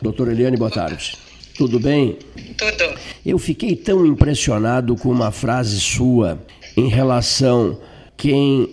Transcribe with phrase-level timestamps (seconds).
[0.00, 1.16] Doutora Eliane, boa tarde.
[1.56, 2.16] Tudo bem?
[2.56, 2.98] Tudo.
[3.26, 6.38] Eu fiquei tão impressionado com uma frase sua
[6.76, 7.78] em relação
[8.16, 8.68] quem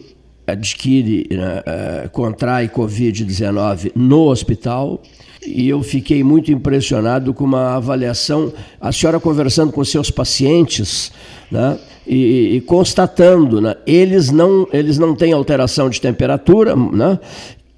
[0.46, 5.01] adquire, uh, contrai Covid-19 no hospital
[5.46, 11.12] e eu fiquei muito impressionado com uma avaliação, a senhora conversando com seus pacientes,
[11.52, 17.20] né, e, e constatando, né, eles, não, eles não têm alteração de temperatura, né,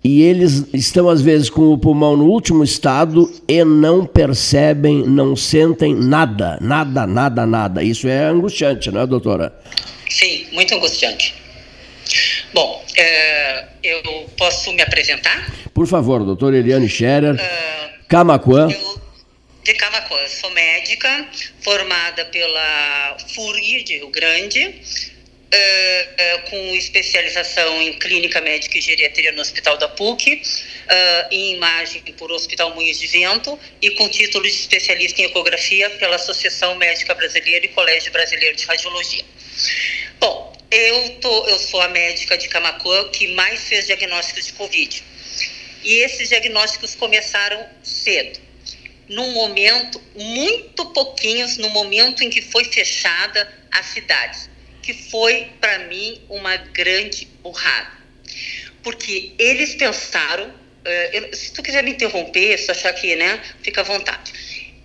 [0.07, 5.35] e eles estão às vezes com o pulmão no último estado e não percebem, não
[5.35, 7.83] sentem nada, nada, nada, nada.
[7.83, 9.54] Isso é angustiante, não é, doutora?
[10.09, 11.35] Sim, muito angustiante.
[12.54, 14.01] Bom, é, eu
[14.37, 15.54] posso me apresentar?
[15.73, 18.69] Por favor, doutora Eliane Scherer, uh, Camacuã.
[18.71, 19.01] Eu,
[19.65, 21.27] de Camacuã, sou médica,
[21.60, 24.74] formada pela FURG de Rio Grande,
[25.54, 30.42] uh, uh, com especialização em clínica médica e geriatria no Hospital da PUC,
[31.32, 36.16] em imagem por Hospital Moinhos de Vento e com título de especialista em ecografia pela
[36.16, 39.25] Associação Médica Brasileira e Colégio Brasileiro de Radiologia.
[40.19, 45.03] Bom, eu, tô, eu sou a médica de Camacuã que mais fez diagnósticos de Covid.
[45.83, 48.39] E esses diagnósticos começaram cedo.
[49.08, 54.49] Num momento, muito pouquinhos, no momento em que foi fechada a cidade,
[54.88, 57.91] que foi, para mim, uma grande burrada.
[58.81, 63.83] Porque eles pensaram, uh, se tu quiser me interromper, se achar que, né, fica à
[63.83, 64.31] vontade.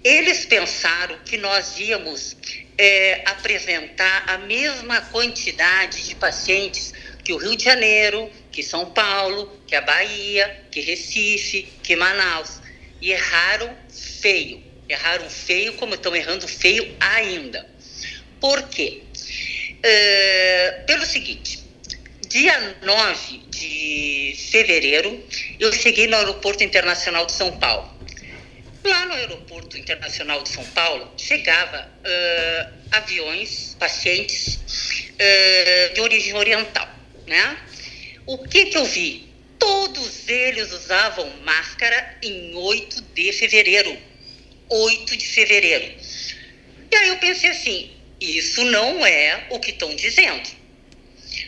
[0.02, 2.36] Eles pensaram que nós íamos
[2.76, 6.92] é, apresentar a mesma quantidade de pacientes
[7.22, 12.60] que o Rio de Janeiro, que São Paulo, que a Bahia, que Recife, que Manaus.
[13.00, 14.60] E erraram feio.
[14.88, 17.70] Erraram feio, como estão errando feio ainda.
[18.40, 19.04] Por quê?
[19.82, 21.58] É, pelo seguinte,
[22.28, 25.22] dia 9 de fevereiro,
[25.58, 27.90] eu cheguei no Aeroporto Internacional de São Paulo.
[28.84, 36.88] Lá no Aeroporto Internacional de São Paulo, chegava uh, aviões, pacientes uh, de origem oriental,
[37.26, 37.58] né?
[38.26, 39.28] O que que eu vi?
[39.58, 43.96] Todos eles usavam máscara em 8 de fevereiro.
[44.68, 45.94] 8 de fevereiro.
[46.90, 47.90] E aí eu pensei assim,
[48.22, 50.48] isso não é o que estão dizendo.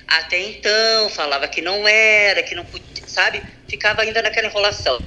[0.07, 3.43] Até então, falava que não era, que não podia, sabe?
[3.69, 5.01] Ficava ainda naquela enrolação.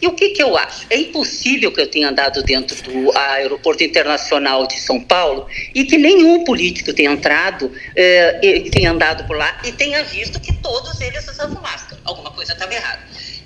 [0.00, 0.86] E o que, que eu acho?
[0.90, 5.98] É impossível que eu tenha andado dentro do aeroporto internacional de São Paulo e que
[5.98, 11.26] nenhum político tenha entrado, eh, tenha andado por lá e tenha visto que todos eles
[11.26, 12.00] usavam máscara.
[12.04, 13.02] Alguma coisa estava errada.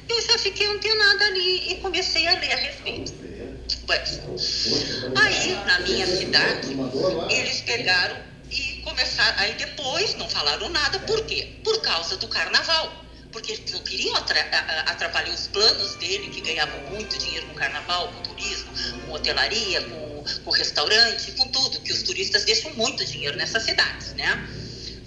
[0.09, 3.32] Eu já fiquei antenada ali e comecei a ler a respeito.
[3.93, 4.21] Pois.
[5.17, 6.77] Aí, na minha cidade,
[7.29, 8.17] eles pegaram
[8.51, 9.39] e começaram.
[9.39, 10.99] Aí depois não falaram nada.
[11.01, 11.61] Por quê?
[11.63, 17.17] Por causa do carnaval porque eles não queriam atrapalhar os planos dele, que ganhavam muito
[17.19, 18.71] dinheiro com carnaval, com turismo,
[19.07, 24.13] com hotelaria, com, com restaurante, com tudo, que os turistas deixam muito dinheiro nessas cidades,
[24.15, 24.39] né?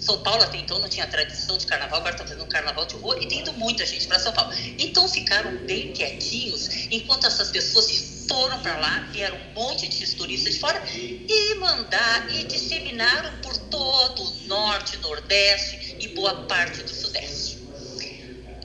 [0.06, 2.94] São Paulo até então não tinha tradição de carnaval, agora está fazendo um carnaval de
[2.94, 4.54] rua e tem indo muita gente para São Paulo.
[4.78, 10.54] Então ficaram bem quietinhos enquanto essas pessoas foram para lá, vieram um monte de turistas
[10.54, 16.90] de fora e mandar e disseminaram por todo o norte, nordeste e boa parte do
[16.90, 17.58] sudeste.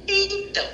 [0.08, 0.70] Então,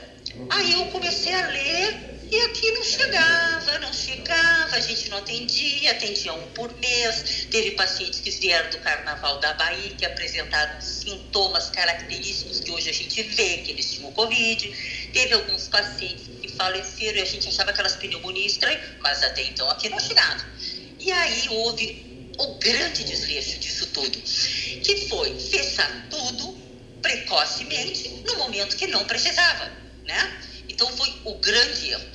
[0.49, 5.91] aí eu comecei a ler e aqui não chegava, não chegava, a gente não atendia,
[5.91, 7.47] atendia um por mês.
[7.49, 12.93] Teve pacientes que vieram do carnaval da Bahia que apresentaram sintomas característicos que hoje a
[12.93, 15.09] gente vê que eles tinham Covid.
[15.13, 19.69] Teve alguns pacientes que faleceram e a gente achava aquelas pneumonias estranhas, mas até então
[19.69, 20.43] aqui não chegava.
[20.99, 26.57] E aí houve o grande desleixo disso tudo, que foi fechar tudo
[27.01, 29.71] precocemente no momento que não precisava,
[30.05, 30.41] né?
[30.69, 32.05] Então foi o grande erro.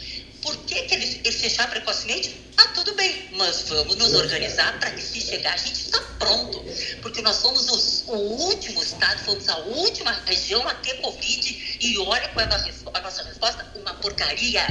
[0.43, 2.43] Por que, que eles, eles fecharam precocemente?
[2.57, 6.65] Ah, tudo bem, mas vamos nos organizar para que se chegar a gente está pronto.
[7.01, 11.99] Porque nós somos os, o último estado, fomos a última região a ter Covid e
[11.99, 14.67] olha qual é a nossa resposta, uma porcaria.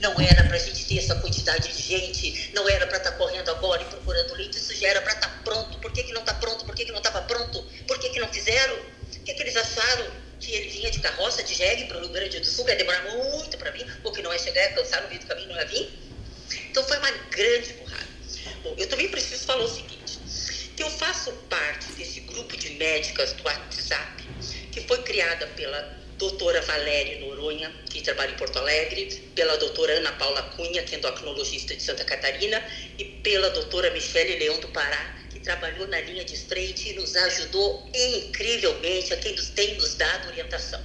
[0.00, 3.16] Não era para a gente ter essa quantidade de gente, não era para estar tá
[3.16, 5.78] correndo agora e procurando leito, isso já era para estar tá pronto.
[5.78, 6.64] Por que, que não está pronto?
[6.66, 7.62] Por que, que não estava pronto?
[7.86, 8.76] Por que, que não fizeram?
[8.76, 10.23] O que, que eles acharam?
[10.44, 13.02] Que ele vinha de carroça de jegue para o Rio Grande do Sul, ia demorar
[13.16, 15.56] muito para vir, ou que não ia chegar, ia cansar no meio do caminho, não
[15.56, 15.90] ia vir?
[16.70, 18.06] Então foi uma grande burrada.
[18.62, 20.18] Bom, eu também preciso falar o seguinte,
[20.76, 24.22] que eu faço parte desse grupo de médicas do WhatsApp,
[24.70, 30.12] que foi criada pela doutora Valéria Noronha, que trabalha em Porto Alegre, pela doutora Ana
[30.12, 32.62] Paula Cunha, que é endocrinologista de Santa Catarina,
[32.98, 37.88] e pela doutora Michele Leão do Pará, trabalhou na linha de frente e nos ajudou
[37.94, 40.82] incrivelmente, a quem nos tem nos dado orientação.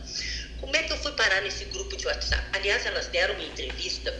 [0.59, 2.43] Como é que eu fui parar nesse grupo de WhatsApp?
[2.53, 4.13] Aliás, elas deram uma entrevista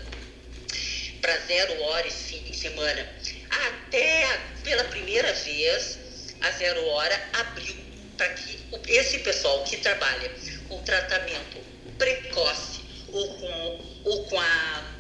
[1.22, 3.08] para zero hora esse fim de semana.
[3.50, 6.00] Até pela primeira vez,
[6.40, 7.76] a zero hora abriu
[8.16, 10.32] para que esse pessoal que trabalha
[10.70, 11.60] com tratamento
[11.98, 12.80] precoce
[13.12, 14.96] ou com, ou com a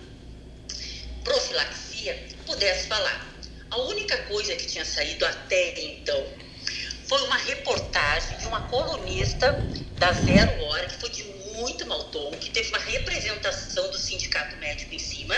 [1.24, 3.28] profilaxia pudesse falar.
[3.71, 6.27] A única coisa que tinha saído até então
[7.07, 9.63] foi uma reportagem de uma colunista
[10.00, 14.57] da Zero Hora, que foi de muito mau tom, que teve uma representação do sindicato
[14.57, 15.36] médico em cima,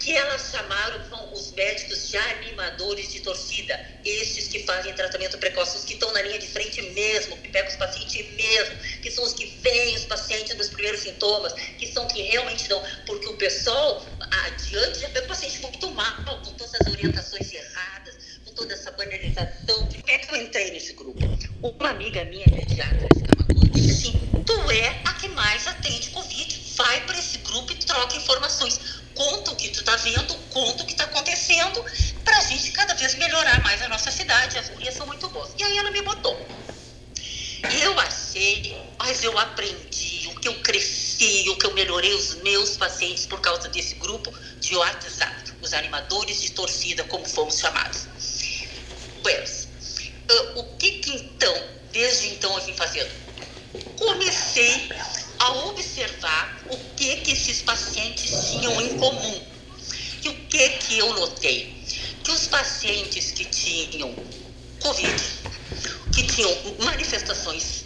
[0.00, 5.84] que elas chamaram os médicos de animadores de torcida, estes que fazem tratamento precoce, os
[5.84, 9.32] que estão na linha de frente mesmo, que pegam os pacientes mesmo, que são os
[9.32, 14.06] que veem os pacientes nos primeiros sintomas, que são que realmente dão, porque o pessoal
[14.30, 18.14] adiante já pega o paciente muito mal, com todas as orientações erradas,
[18.44, 19.86] com toda essa banalização.
[19.86, 21.20] Por que é que eu entrei nesse grupo?
[21.62, 26.74] Uma amiga minha, pediatra de Camacuã, disse assim, tu é a que mais atende Covid,
[26.76, 30.86] vai para esse grupo e troca informações conta o que tu tá vendo, conta o
[30.86, 31.84] que tá acontecendo,
[32.22, 34.58] pra gente cada vez melhorar mais a nossa cidade.
[34.58, 35.50] As gurias são muito boas.
[35.58, 36.38] E aí ela me botou.
[37.82, 41.05] Eu achei, mas eu aprendi, o que eu cresci,
[41.48, 46.42] o que eu melhorei os meus pacientes por causa desse grupo de WhatsApp, os animadores
[46.42, 48.06] de torcida, como fomos chamados.
[49.22, 49.68] Pois,
[50.30, 53.10] uh, o que que então, desde então eu vim fazendo?
[53.96, 54.90] Comecei
[55.38, 59.46] a observar o que, que esses pacientes tinham em comum.
[60.22, 61.74] E o que, que eu notei?
[62.22, 64.18] Que os pacientes que tinham
[64.80, 65.22] Covid,
[66.12, 67.84] que tinham manifestações,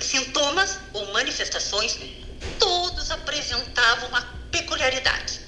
[0.00, 1.96] sintomas ou manifestações,
[3.46, 5.40] todos apresentavam uma peculiaridade.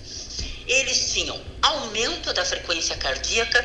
[0.67, 3.59] Eles tinham aumento da frequência cardíaca,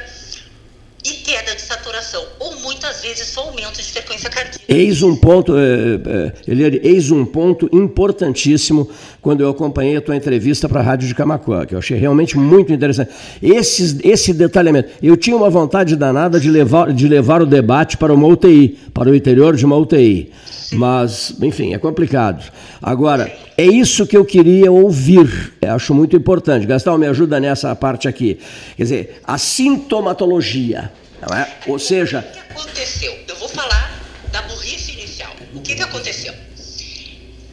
[1.04, 4.60] e queda de saturação, ou muitas vezes só aumento de frequência cardíaca.
[4.68, 5.62] Eis um ponto, é,
[6.06, 8.88] é, Eliane, eis um ponto importantíssimo
[9.20, 12.38] quando eu acompanhei a tua entrevista para a Rádio de Camacuã, que eu achei realmente
[12.38, 13.12] muito interessante.
[13.42, 14.90] Esse, esse detalhamento.
[15.02, 19.10] Eu tinha uma vontade danada de levar, de levar o debate para uma UTI, para
[19.10, 20.32] o interior de uma UTI.
[20.74, 22.44] Mas, enfim, é complicado.
[22.80, 25.54] Agora, é isso que eu queria ouvir.
[25.60, 26.68] Eu acho muito importante.
[26.68, 28.38] Gastão, me ajuda nessa parte aqui.
[28.78, 30.92] Quer dizer, a sintomatologia.
[31.32, 31.70] É?
[31.70, 32.20] Ou seja.
[32.20, 33.24] O que aconteceu?
[33.28, 34.00] Eu vou falar
[34.32, 35.34] da burrice inicial.
[35.54, 36.34] O que, que aconteceu?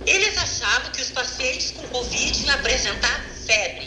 [0.07, 3.87] Eles achavam que os pacientes com Covid iam apresentar febre.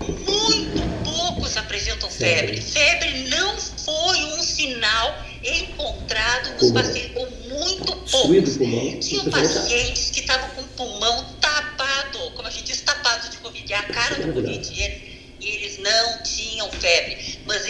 [0.00, 2.60] Muito poucos apresentam febre.
[2.60, 8.58] Febre não foi um sinal encontrado nos pacientes, ou muito poucos.
[9.06, 13.72] Tinham pacientes que estavam com o pulmão tapado, como a gente diz, tapado de Covid,
[13.72, 14.72] é a cara do Covid.
[15.38, 17.15] E eles, não tinham febre,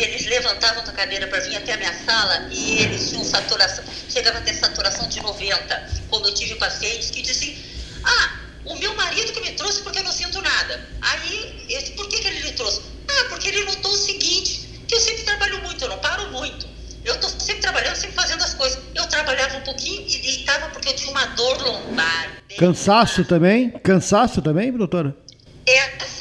[0.02, 4.38] eles levantavam da cadeira para vir até a minha sala e eles tinham saturação, chegava
[4.38, 5.90] a ter saturação de 90.
[6.10, 7.56] Como eu tive pacientes que dizem,
[8.04, 10.88] ah, o meu marido que me trouxe porque eu não sinto nada.
[11.00, 12.82] Aí, esse, por que, que ele lhe trouxe?
[13.08, 16.66] Ah, porque ele notou o seguinte, que eu sempre trabalho muito, eu não paro muito.
[17.04, 18.80] Eu estou sempre trabalhando, sempre fazendo as coisas.
[18.92, 22.42] Eu trabalhava um pouquinho e deitava porque eu tinha uma dor lombar.
[22.58, 23.70] Cansaço também?
[23.70, 25.16] Cansaço também, doutora?
[25.64, 26.15] Essa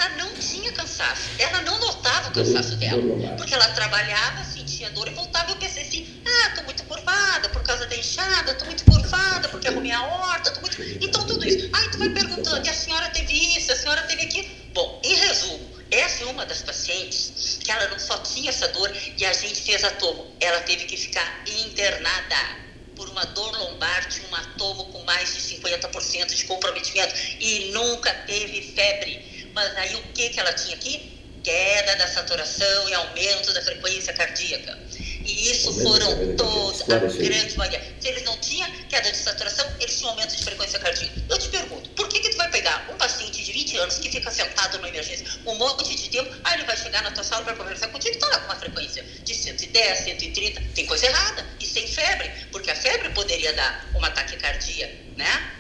[2.36, 3.02] cansaço dela.
[3.38, 5.52] Porque ela trabalhava, sentia dor e voltava.
[5.52, 9.68] Eu pensei assim: ah, estou muito curvada por causa da enxada, estou muito curvada porque
[9.68, 10.82] arrumei a horta, tô muito.
[11.04, 11.70] Então tudo isso.
[11.74, 14.50] Aí tu vai perguntando: e a senhora teve isso, a senhora teve aquilo.
[14.74, 18.92] Bom, em resumo, essa é uma das pacientes que ela não só tinha essa dor
[19.18, 20.36] e a gente fez a tomo.
[20.42, 22.66] Ela teve que ficar internada
[22.96, 28.14] por uma dor lombar, tinha um atomo com mais de 50% de comprometimento e nunca
[28.26, 29.52] teve febre.
[29.54, 31.15] Mas aí o que, que ela tinha aqui?
[31.46, 34.80] Queda da saturação e aumento da frequência cardíaca.
[35.24, 37.96] E isso foram todos, a grande maioria.
[38.00, 41.14] Se eles não tinham queda de saturação, eles tinham aumento de frequência cardíaca.
[41.30, 44.10] Eu te pergunto, por que, que tu vai pegar um paciente de 20 anos que
[44.10, 47.44] fica sentado numa emergência um monte de tempo, aí ele vai chegar na tua sala
[47.44, 51.46] para conversar contigo e tá lá com uma frequência de 110, 130, tem coisa errada,
[51.60, 55.52] e sem febre, porque a febre poderia dar uma taquicardia, né?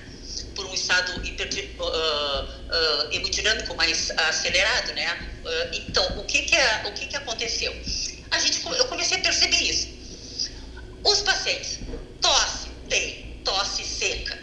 [0.85, 1.49] Estado hiper,
[1.79, 5.17] uh, uh, hemodinâmico mais acelerado, né?
[5.43, 7.73] Uh, então, o que que, é, o que que aconteceu?
[8.29, 9.87] a gente, eu comecei a perceber isso.
[11.03, 11.79] Os pacientes,
[12.21, 14.37] tosse, tem, tosse seca.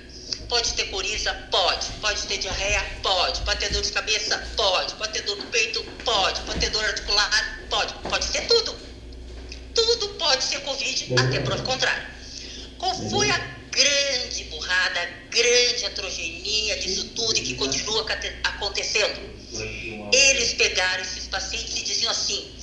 [0.49, 1.33] Pode ter coriza?
[1.51, 1.87] Pode.
[2.01, 2.85] Pode ter diarreia?
[3.03, 3.41] Pode.
[3.43, 4.39] Pode ter dor de cabeça?
[4.57, 4.95] Pode.
[4.95, 5.83] Pode ter dor no peito?
[6.05, 6.41] Pode.
[6.43, 7.61] Pode ter dor articular?
[7.71, 7.95] Pode.
[7.95, 8.77] Pode ter tudo.
[9.75, 12.07] Tudo pode ser Covid, até prova contrário.
[12.79, 18.07] Qual foi a grande burrada, grande atrogenia disso tudo e que continua
[18.45, 19.33] acontecendo?
[20.12, 22.55] Eles pegaram esses pacientes e diziam assim: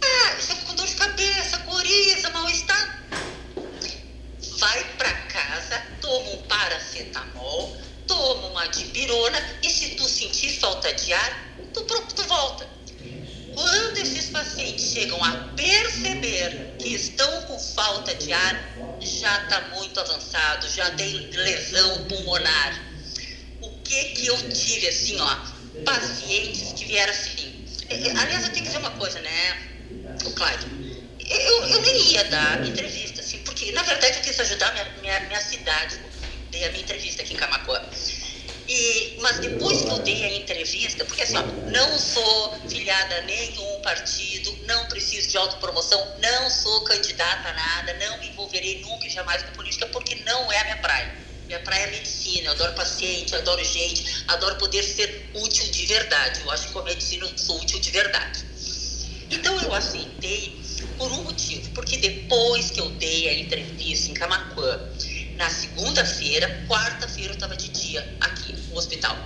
[0.00, 3.04] ah, você com dor de cabeça, coriza, mal-estar.
[4.58, 7.76] Vai para casa, toma um paracetamol,
[8.06, 12.75] toma uma dipirona e se tu sentir falta de ar, tu, tu volta.
[14.96, 21.28] Chegam a perceber que estão com falta de ar, já está muito avançado, já tem
[21.32, 22.82] lesão pulmonar.
[23.60, 25.36] O que que eu tive assim, ó,
[25.84, 27.66] pacientes que vieram assim.
[27.90, 29.58] Aliás, eu tenho que dizer uma coisa, né,
[30.24, 30.68] o Cláudio?
[31.28, 35.20] Eu, eu nem ia dar entrevista, assim, porque na verdade eu quis ajudar minha, minha,
[35.28, 36.00] minha cidade,
[36.50, 37.82] dei a minha entrevista aqui em Camacuã.
[38.68, 43.80] E, mas depois que eu dei a entrevista, porque assim, não sou filiada a nenhum
[43.80, 49.10] partido, não preciso de autopromoção, não sou candidata a nada, não me envolverei nunca e
[49.10, 51.26] jamais com política, porque não é a minha praia.
[51.46, 55.86] Minha praia é medicina, eu adoro paciente, eu adoro gente, adoro poder ser útil de
[55.86, 56.40] verdade.
[56.40, 58.44] Eu acho que com a medicina eu sou útil de verdade.
[59.30, 60.60] Então eu aceitei
[60.96, 64.80] por um motivo, porque depois que eu dei a entrevista em Camacuã,
[65.36, 69.16] na segunda-feira, quarta-feira eu estava de dia aqui no hospital.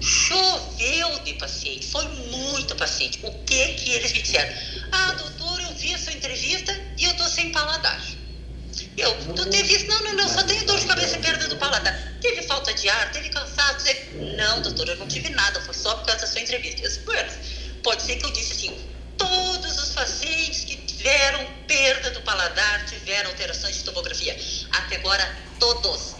[0.00, 3.20] Choveu de paciente, foi muito paciente.
[3.22, 4.52] O que que eles me disseram?
[4.90, 8.02] Ah, doutor, eu vi a sua entrevista e eu tô sem paladar.
[8.96, 9.86] Eu, tu teve isso?
[9.86, 11.96] Não, não, não, só tenho dor de cabeça e perda do paladar.
[12.20, 13.86] Teve falta de ar, teve cansaço?
[14.36, 16.82] Não, doutor, eu não tive nada, foi só por causa da sua entrevista.
[16.82, 17.00] Eu disse,
[17.82, 18.76] pode ser que eu disse assim,
[19.16, 24.36] todos os pacientes que tiveram perda do paladar, tiveram alterações de tomografia.
[24.72, 26.16] Até agora, todos,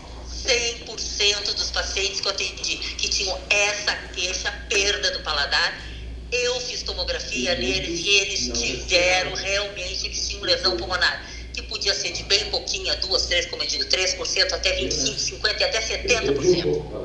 [0.46, 5.92] 100% dos pacientes que eu atendi que tinham essa queixa, perda do paladar,
[6.30, 12.12] eu fiz tomografia neles e eles tiveram realmente, eles tinham lesão pulmonar, que podia ser
[12.12, 17.02] de bem pouquinha, duas, três, como eu digo, 3%, até 25%, 50% e até 70%.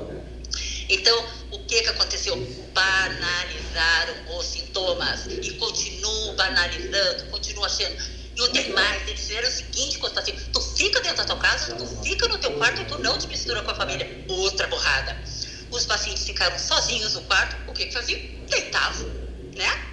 [0.89, 2.35] Então, o que, que aconteceu?
[2.73, 8.16] Banalizaram os sintomas e continuam banalizando, continuam achando.
[8.37, 11.87] E o mais, eles fizeram o seguinte, assim, tu fica dentro da tua casa, tu
[12.03, 14.25] fica no teu quarto e tu não te mistura com a família.
[14.27, 15.19] Outra borrada.
[15.71, 18.19] Os pacientes ficaram sozinhos no quarto, o que que faziam?
[18.47, 19.09] Deitavam,
[19.55, 19.85] né?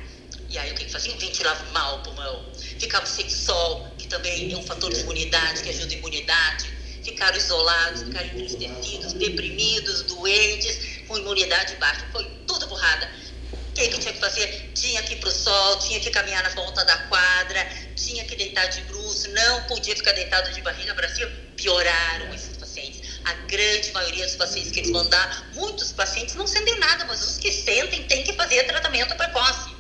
[0.50, 1.16] E aí o que que faziam?
[1.16, 2.52] Ventilavam mal o pulmão.
[2.78, 6.74] Ficavam sem sol, que também é um fator de imunidade, que ajuda a imunidade
[7.04, 12.06] ficaram isolados, ficaram entristecidos, deprimidos, doentes, com imunidade baixa.
[12.10, 13.08] Foi tudo borrada.
[13.52, 14.72] O que, que tinha que fazer?
[14.74, 18.36] Tinha que ir para o sol, tinha que caminhar na volta da quadra, tinha que
[18.36, 21.30] deitar de bruxo, não podia ficar deitado de barriga para cima.
[21.56, 23.20] Pioraram esses pacientes.
[23.24, 27.38] A grande maioria dos pacientes que eles mandaram, muitos pacientes não sentem nada, mas os
[27.38, 29.73] que sentem têm que fazer tratamento precoce.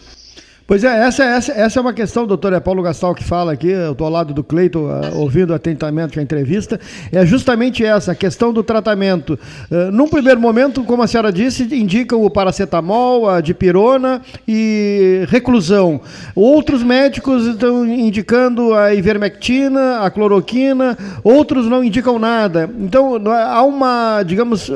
[0.66, 3.68] Pois é, essa, essa, essa é uma questão, doutor é Paulo Gastal que fala aqui,
[3.68, 6.80] eu estou ao lado do Cleito, uh, ouvindo atentamente a entrevista,
[7.12, 9.38] é justamente essa, a questão do tratamento.
[9.70, 16.00] Uh, num primeiro momento, como a senhora disse, indicam o paracetamol, a dipirona e reclusão.
[16.34, 22.70] Outros médicos estão indicando a ivermectina, a cloroquina, outros não indicam nada.
[22.78, 24.74] Então, há uma, digamos, uh,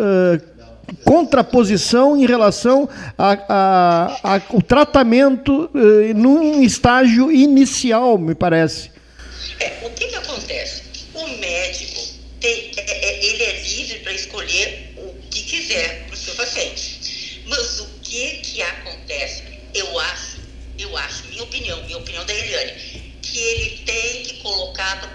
[1.04, 8.90] contraposição em relação ao tratamento eh, num estágio inicial, me parece.
[9.60, 10.82] É, o que, que acontece?
[11.14, 12.00] O médico
[12.40, 17.42] tem, é, é, ele é livre para escolher o que quiser para o seu paciente.
[17.46, 19.42] Mas o que, que acontece?
[19.74, 20.38] Eu acho,
[20.78, 22.72] eu acho, minha opinião, minha opinião da Eliane,
[23.22, 25.14] que ele tem que colocar para o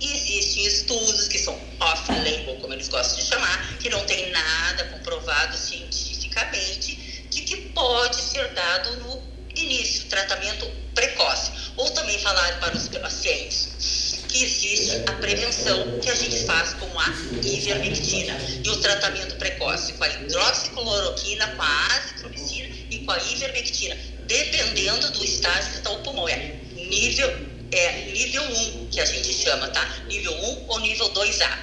[0.00, 5.56] existem estudos que são off-label, como eles gostam de chamar, que não tem nada comprovado
[5.56, 9.22] cientificamente de que pode ser dado no
[9.54, 11.52] início, tratamento precoce.
[11.76, 16.86] Ou também falar para os pacientes que existe a prevenção que a gente faz com
[16.98, 17.08] a
[17.42, 23.96] ivermectina e o tratamento precoce com a hidroxicloroquina, com a azitromicina e com a ivermectina,
[24.26, 26.28] dependendo do estágio que está o pulmão.
[26.28, 30.04] É nível é nível 1, que a gente chama, tá?
[30.06, 31.58] Nível 1 ou nível 2A.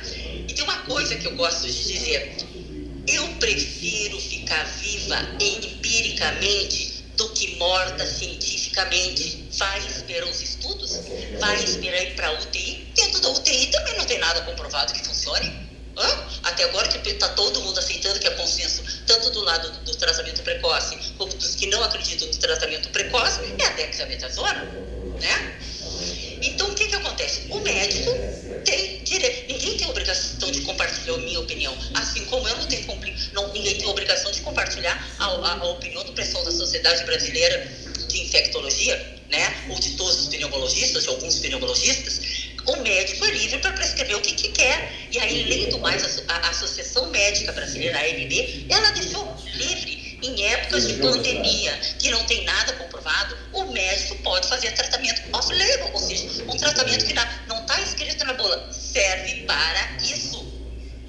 [0.48, 2.38] E tem uma coisa que eu gosto de dizer.
[3.08, 9.48] Eu prefiro ficar viva empiricamente do que morta cientificamente.
[9.58, 11.00] Vai esperar os estudos?
[11.40, 12.92] Vai esperar ir para UTI?
[12.96, 15.66] Dentro da UTI também não tem nada comprovado que funcione.
[15.98, 16.28] Hã?
[16.44, 19.96] Até agora que está todo mundo aceitando que é consenso, tanto do lado do, do
[19.96, 24.62] tratamento precoce, como dos que não acreditam no tratamento precoce, é a dexametasona,
[25.22, 25.60] né?
[26.48, 27.42] Então, o que, que acontece?
[27.50, 28.12] O médico
[28.64, 29.52] tem direito.
[29.52, 31.76] Ninguém tem obrigação de compartilhar a minha opinião.
[31.94, 32.86] Assim como eu não tenho.
[33.34, 37.72] Não, ninguém tem obrigação de compartilhar a, a, a opinião do pessoal da Sociedade Brasileira
[38.08, 39.66] de Infectologia, né?
[39.70, 42.22] Ou de todos os pneumologistas, de alguns pneumologistas.
[42.66, 44.92] O médico é livre para prescrever o que, que quer.
[45.12, 50.20] E aí, além do mais, a, a Associação Médica Brasileira, a AMB, ela deixou livre
[50.24, 52.74] em épocas de pandemia, que não tem nada
[53.54, 57.14] o médico pode fazer tratamento off-label, ou seja, um tratamento que
[57.48, 60.46] não está escrito na bula, serve para isso.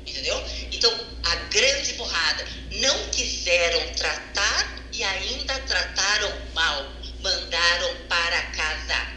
[0.07, 0.43] Entendeu?
[0.73, 0.93] Então,
[1.25, 2.47] a grande porrada
[2.81, 6.87] não quiseram tratar e ainda trataram mal.
[7.23, 9.09] Mandaram para casa.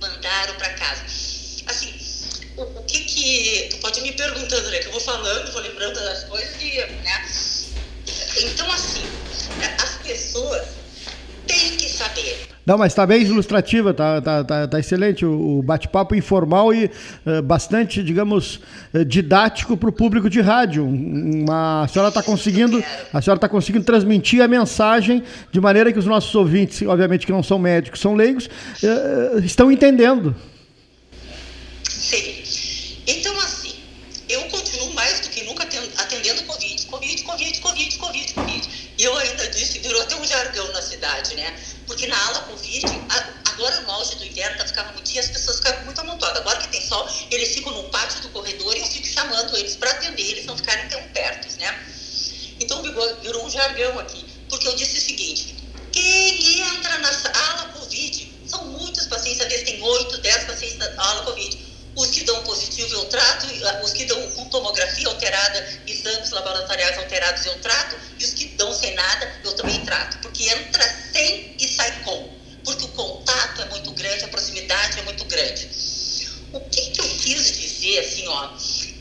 [0.00, 1.04] Mandaram para casa.
[1.66, 1.94] Assim,
[2.56, 3.68] o, que que.
[3.70, 4.78] Tu pode me perguntando, né?
[4.78, 6.76] Que eu vou falando, vou lembrando das coisas e.
[6.76, 7.28] Né?
[8.36, 9.02] Então, assim,
[9.82, 10.83] as pessoas
[11.54, 12.54] saber.
[12.66, 16.86] Não, mas está bem ilustrativa, está tá, tá, tá excelente o, bate-papo informal e
[17.26, 18.58] uh, bastante, digamos,
[18.94, 20.86] uh, didático para o público de rádio.
[20.86, 22.82] Uma, a senhora está conseguindo,
[23.12, 27.32] a senhora está conseguindo transmitir a mensagem de maneira que os nossos ouvintes, obviamente que
[27.32, 30.34] não são médicos, são leigos, uh, estão entendendo.
[31.82, 32.44] Sim.
[33.06, 33.74] Então, assim,
[34.26, 38.34] eu continuo mais do que nunca atendendo Covid, Covid, Covid, Covid, Covid.
[39.04, 41.54] E eu ainda disse, virou até um jargão na cidade, né?
[41.86, 42.86] Porque na ala Covid,
[43.52, 46.40] agora no auge do inverno, tá ficava muito dia, as pessoas ficavam muito amontoadas.
[46.40, 49.76] Agora que tem sol, eles ficam no pátio do corredor e eu fico chamando eles
[49.76, 51.84] para atender, eles não ficarem tão perto, né?
[52.58, 52.82] Então
[53.20, 54.24] virou um jargão aqui.
[54.48, 55.54] Porque eu disse o seguinte:
[55.92, 61.04] quem entra na ala Covid, são muitos pacientes, às vezes tem 8, 10 pacientes na
[61.10, 61.73] ala Covid.
[61.96, 63.46] Os que dão positivo eu trato,
[63.84, 68.72] os que dão com tomografia alterada, exames laboratoriais alterados eu trato, e os que dão
[68.72, 70.18] sem nada eu também trato.
[70.18, 72.34] Porque entra sem e sai com.
[72.64, 75.68] Porque o contato é muito grande, a proximidade é muito grande.
[76.52, 78.48] O que, que eu quis dizer, assim, ó,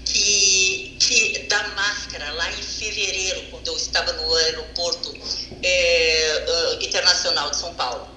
[0.05, 5.13] que, que da máscara lá em fevereiro, quando eu estava no aeroporto
[5.63, 8.07] é, uh, internacional de São Paulo,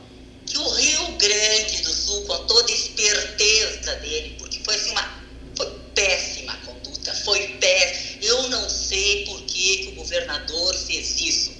[0.46, 5.08] que o Rio Grande do Sul, com toda a esperteza dele, foi assim uma
[5.56, 8.24] foi péssima conduta, foi péssima.
[8.24, 11.52] Eu não sei por que, que o governador fez isso.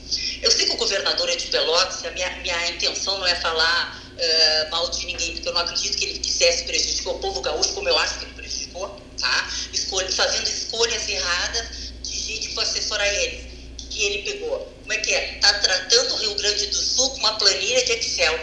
[0.42, 4.02] Eu sei que o governador é de Pelotas, a minha, minha intenção não é falar
[4.12, 7.72] uh, mal de ninguém, porque eu não acredito que ele quisesse prejudicar o povo gaúcho,
[7.74, 9.50] como eu acho que ele prejudicou, tá?
[9.72, 13.46] Escolha, fazendo escolhas erradas de gente que foi assessorar ele.
[13.88, 14.58] Que ele pegou.
[14.80, 15.38] Como é que é?
[15.40, 18.38] Tá tratando o Rio Grande do Sul com uma planilha de Excel.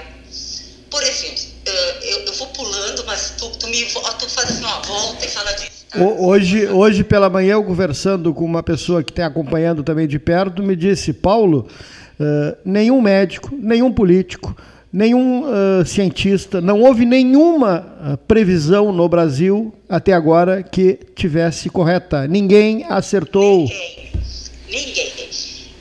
[0.90, 5.26] Por exemplo, eu, eu vou pulando, mas tu, tu, me, tu faz assim, ó, volta
[5.26, 5.86] e fala disso.
[5.90, 6.00] Tá?
[6.00, 10.64] Hoje, hoje pela manhã, eu conversando com uma pessoa que está acompanhando também de perto,
[10.64, 11.68] me disse, Paulo,
[12.20, 14.56] uh, nenhum médico, nenhum político,
[14.92, 22.28] nenhum uh, cientista, não houve nenhuma uh, previsão no Brasil até agora que tivesse correta.
[22.28, 23.60] Ninguém acertou.
[23.60, 24.12] Ninguém.
[24.70, 25.14] Ninguém.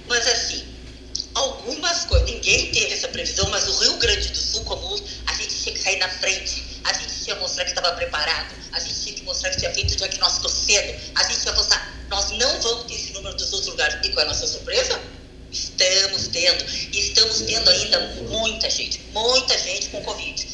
[0.08, 0.62] Mas assim,
[1.34, 4.94] algumas coisas, ninguém teve essa previsão, mas o Rio Grande do Sul, como
[5.26, 8.78] a gente tinha que sair na frente, a gente que mostrar que estava preparado, a
[8.78, 12.30] gente tinha que mostrar que tinha feito o diagnóstico cedo, a gente que mostrar, nós
[12.30, 13.98] não vamos ter esse número dos outros lugares.
[14.04, 15.00] E qual é a nossa surpresa?
[15.50, 20.46] Estamos tendo, e estamos tendo ainda muita gente, muita gente com Covid.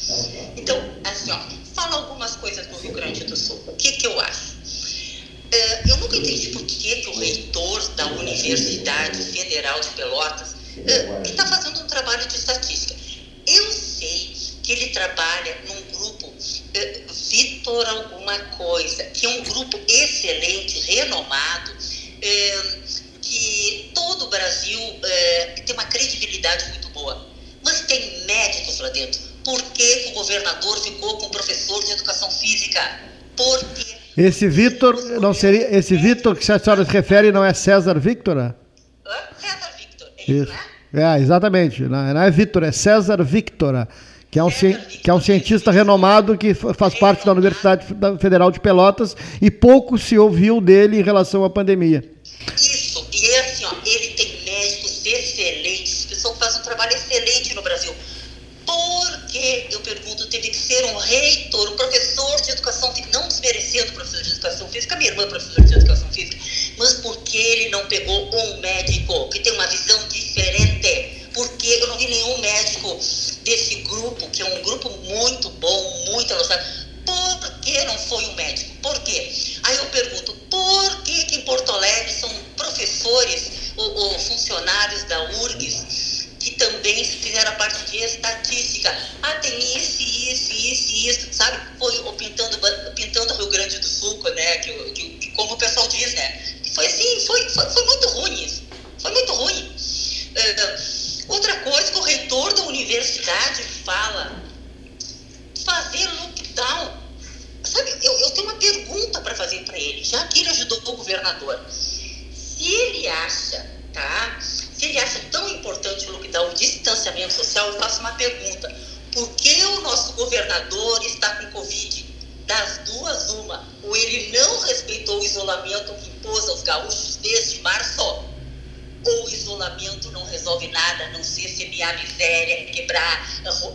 [0.57, 1.39] Então, assim, ó,
[1.75, 3.63] fala algumas coisas do Rio Grande do Sul.
[3.67, 4.57] O que, que eu acho?
[5.51, 10.55] Uh, eu nunca entendi por que, que o reitor da Universidade Federal de Pelotas
[11.25, 12.98] está fazendo um trabalho de estatística.
[14.69, 21.71] Que ele trabalha num grupo uh, Vitor alguma coisa, que é um grupo excelente, renomado,
[23.19, 24.79] que todo o Brasil
[25.65, 27.25] tem uma credibilidade muito boa.
[27.63, 29.19] Mas tem médicos lá dentro.
[29.43, 32.79] Por que, o governador ficou com o professor de educação física?
[33.35, 33.95] Por quê?
[34.15, 38.53] Esse Vitor, não seria, esse Vitor que a senhora se refere não é César Victor?
[39.39, 40.51] César Victor, é isso, isso.
[40.51, 41.17] né?
[41.17, 41.81] É, exatamente.
[41.81, 43.87] Não, não é Vitor, é César Victor,
[44.31, 47.85] que é um, que é um cientista renomado que faz parte da Universidade
[48.19, 52.03] Federal de Pelotas e pouco se ouviu dele em relação à pandemia.
[52.55, 57.53] Isso, e é assim, ó, ele tem médicos excelentes, pessoas que fazem um trabalho excelente
[57.55, 57.93] no Brasil.
[58.65, 63.27] Por que, eu pergunto, teve que ser um reitor, um professor de educação física, não
[63.27, 66.37] desmerecendo o professor de educação física, minha irmã é professora de educação física,
[66.77, 69.78] mas por que ele não pegou um médico que tem uma visão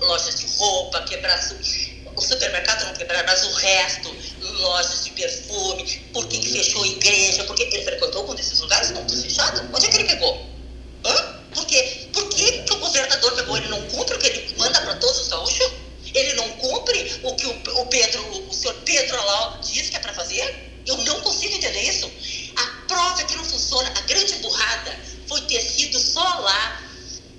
[0.00, 1.54] lojas de roupa, quebrasse
[2.16, 6.86] o supermercado não quebrar, mas o resto, lojas de perfume, por que, que fechou a
[6.86, 9.68] igreja, por que ele frequentou um desses lugares, não, tudo fechado.
[9.72, 10.46] Onde é que ele pegou?
[11.04, 11.40] Hã?
[11.52, 12.08] Por quê?
[12.12, 13.56] Por que, que o governador pegou?
[13.56, 15.72] Ele não cumpre o que ele manda para todos os gaúchos?
[16.14, 20.00] Ele não cumpre o que o, o Pedro, o senhor Pedro Alau diz que é
[20.00, 20.82] para fazer?
[20.86, 22.10] Eu não consigo entender isso.
[22.56, 24.96] A prova que não funciona, a grande burrada,
[25.26, 26.82] foi ter sido só lá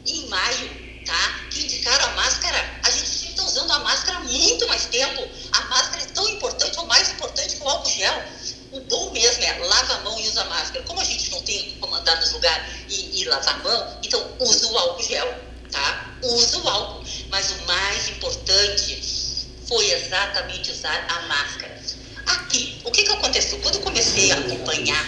[0.06, 1.40] em maio tá?
[1.50, 2.80] Que indicaram a máscara.
[2.84, 5.28] A gente tinha que estar usando a máscara há muito mais tempo.
[5.52, 8.24] A máscara é tão importante, ou mais importante que o álcool gel.
[8.72, 10.84] O bom mesmo é lava a mão e usa a máscara.
[10.86, 14.36] Como a gente não tem como andar nos lugares e, e lavar a mão, então
[14.40, 15.34] usa o álcool gel,
[15.72, 16.18] tá?
[16.24, 17.06] Usa o álcool.
[17.30, 21.82] Mas o mais importante foi exatamente usar a máscara.
[22.26, 23.60] Aqui, o que, que aconteceu?
[23.60, 25.06] Quando eu comecei a acompanhar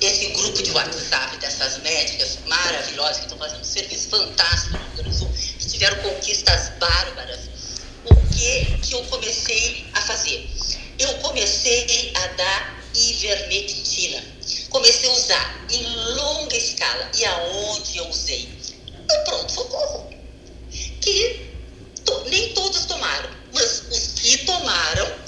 [0.00, 4.94] esse grupo de WhatsApp dessas médicas maravilhosas que estão fazendo um serviço fantástico no Rio
[4.94, 7.40] Grande do Sul, que tiveram conquistas bárbaras,
[8.04, 10.48] o que, que eu comecei a fazer?
[10.98, 14.22] Eu comecei a dar ivermectina.
[14.70, 17.10] Comecei a usar em longa escala.
[17.16, 18.48] E aonde eu usei?
[19.08, 20.10] No pronto-socorro.
[21.00, 21.50] Que
[22.04, 25.18] to, nem todos tomaram, mas os que tomaram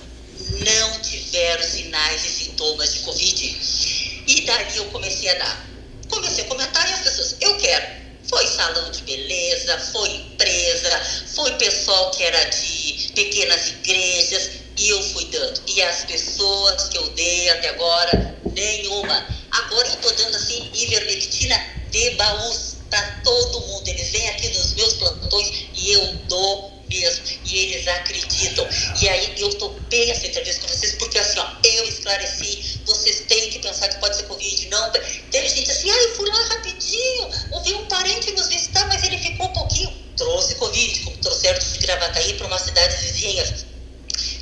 [0.65, 4.10] não tiveram sinais e sintomas de Covid.
[4.31, 5.67] E daí eu comecei a dar.
[6.09, 7.85] Comecei a comentar e as pessoas, eu quero.
[8.29, 11.03] Foi salão de beleza, foi empresa,
[11.35, 15.61] foi pessoal que era de pequenas igrejas, e eu fui dando.
[15.67, 19.27] E as pessoas que eu dei até agora, nenhuma.
[19.51, 23.89] Agora eu estou dando assim, ivermectina de baús para todo mundo.
[23.89, 27.25] Eles vêm aqui nos meus plantões e eu dou mesmo.
[27.47, 28.69] E eles acreditam.
[29.01, 33.51] E aí eu topei essa entrevista com vocês porque assim, ó, eu esclareci, vocês têm
[33.51, 34.69] que pensar que pode ser Covid.
[34.69, 34.91] Não,
[35.31, 39.19] teve gente assim, ah, eu fui lá rapidinho, ouvi um parente nos visitar, mas ele
[39.19, 39.93] ficou um pouquinho.
[40.17, 43.45] Trouxe Covid, como trouxeram de Gravataí para uma cidade vizinha.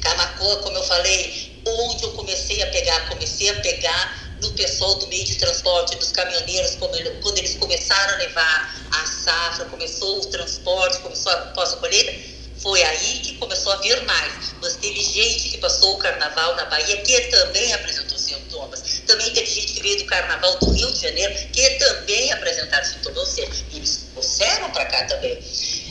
[0.01, 5.07] Camacoa, como eu falei, onde eu comecei a pegar, comecei a pegar do pessoal do
[5.09, 10.99] meio de transporte, dos caminhoneiros, quando eles começaram a levar a safra, começou o transporte,
[11.01, 12.13] começou a pós-colheita,
[12.61, 14.55] foi aí que começou a vir mais.
[14.61, 18.18] Mas teve gente que passou o carnaval na Bahia que também apresentou.
[19.29, 23.29] Também teve gente que veio do carnaval do Rio de Janeiro que também apresentaram sintomas.
[23.29, 25.39] Seja, eles trouxeram para cá também.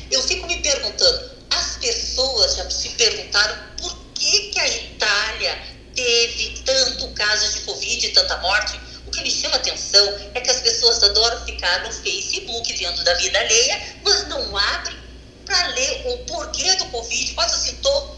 [0.09, 5.61] Eu fico me perguntando, as pessoas já se perguntaram por que, que a Itália
[5.93, 8.79] teve tanto caso de Covid e tanta morte?
[9.05, 13.13] O que me chama atenção é que as pessoas adoram ficar no Facebook vendo da
[13.15, 14.97] vida alheia, mas não abrem
[15.45, 18.16] para ler o porquê do Covid, quais os sintomas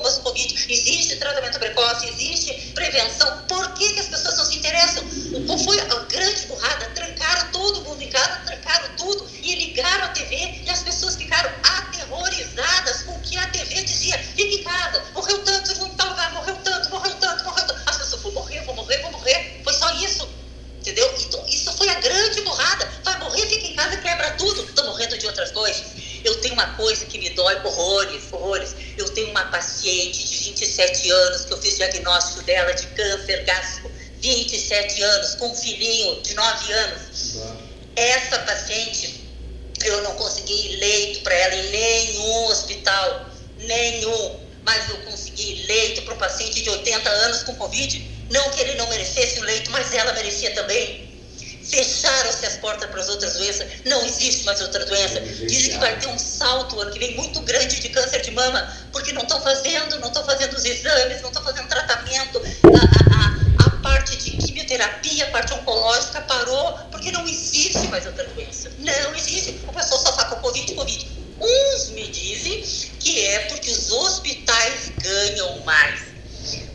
[0.00, 0.66] Covid.
[0.68, 3.42] Existe tratamento precoce, existe prevenção.
[3.46, 5.04] Por que, que as pessoas não se interessam?
[5.46, 6.86] Qual foi a grande burrada?
[6.94, 11.50] Trancaram todo mundo em casa, trancaram tudo e ligaram a TV e as pessoas ficaram
[11.62, 14.18] aterrorizadas com o que a TV dizia.
[14.18, 17.80] Fica em casa, morreu tanto, não tal lugar, morreu tanto, morreu tanto, morreu tanto.
[17.86, 19.60] As pessoas, vão morrer, vão morrer, vão morrer.
[19.62, 20.28] Foi só isso.
[20.80, 21.14] Entendeu?
[21.20, 22.90] Então, isso foi a grande burrada.
[23.04, 24.64] Vai morrer, fica em casa quebra tudo.
[24.64, 26.09] Estão morrendo de outras coisas.
[26.24, 28.74] Eu tenho uma coisa que me dói horrores, horrores.
[28.96, 33.90] Eu tenho uma paciente de 27 anos que eu fiz diagnóstico dela de câncer gástrico.
[34.20, 37.36] 27 anos, com um filhinho de 9 anos.
[37.96, 39.28] Essa paciente,
[39.82, 44.40] eu não consegui leito para ela em nenhum hospital, nenhum.
[44.62, 48.10] Mas eu consegui leito para um paciente de 80 anos com Covid.
[48.30, 51.09] Não que ele não merecesse o leito, mas ela merecia também.
[51.70, 53.66] Fecharam-se as portas para as outras doenças.
[53.84, 55.20] Não existe mais outra doença.
[55.20, 58.76] Dizem que vai ter um salto ano que vem muito grande de câncer de mama,
[58.90, 62.42] porque não estão fazendo, não estão fazendo os exames, não estão fazendo tratamento.
[62.64, 68.24] A, a, a, parte de quimioterapia, a parte oncológica parou, porque não existe mais outra
[68.24, 68.70] doença.
[68.78, 69.60] Não existe.
[69.68, 71.08] O pessoal só fala com Covid, Covid.
[71.40, 72.62] Uns me dizem
[72.98, 76.00] que é porque os hospitais ganham mais.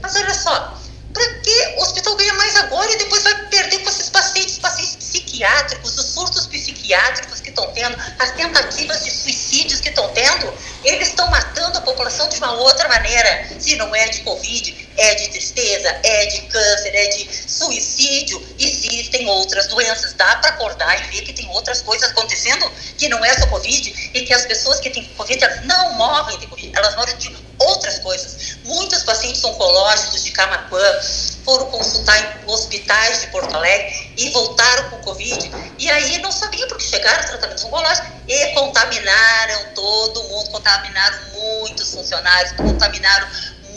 [0.01, 0.81] Mas olha só,
[1.15, 4.97] para que o hospital ganha mais agora e depois vai perder com esses pacientes, pacientes
[4.97, 11.07] psiquiátricos, os surtos psiquiátricos que estão tendo, as tentativas de suicídios que estão tendo, eles
[11.07, 13.47] estão matando a população de uma outra maneira.
[13.57, 18.45] Se não é de Covid, é de tristeza, é de câncer, é de suicídio.
[18.59, 20.13] Existem outras doenças.
[20.13, 24.11] Dá para acordar e ver que tem outras coisas acontecendo que não é só Covid
[24.13, 27.44] e que as pessoas que têm Covid elas não morrem de Covid, elas morrem de
[27.59, 28.57] outras coisas.
[28.63, 31.01] Muitos pacientes oncológicos de Camacuã
[31.43, 35.51] foram consultar em hospitais de Porto Alegre e voltaram com Covid.
[35.77, 42.53] E aí não sabiam porque chegaram tratamentos oncológicos e contaminaram todo mundo, contaminaram muitos funcionários,
[42.53, 43.27] contaminaram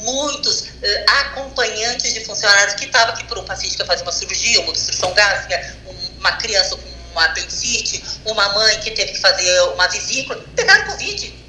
[0.03, 4.12] muitos uh, acompanhantes de funcionários que estavam aqui por um paciente que ia fazer uma
[4.12, 5.77] cirurgia, uma obstrução gástrica,
[6.19, 11.47] uma criança com uma apendicite, uma mãe que teve que fazer uma vesícula, pegaram Covid.